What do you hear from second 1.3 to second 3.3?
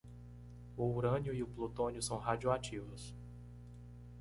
e o plutônio são radioativos.